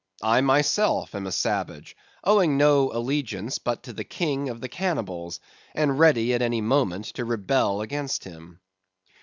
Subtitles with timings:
[0.23, 5.39] I myself am a savage, owning no allegiance but to the King of the Cannibals;
[5.75, 8.61] and ready at any moment to rebel against him.